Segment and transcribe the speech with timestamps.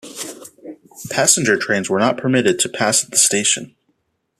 [1.11, 3.75] Passenger trains were not permitted to pass at this station.